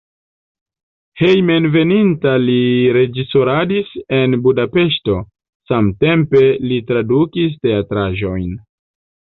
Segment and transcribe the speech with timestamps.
[1.19, 2.57] Hejmenveninta li
[2.97, 5.21] reĝisoradis en Budapeŝto,
[5.73, 8.55] samtempe li tradukis teatraĵojn.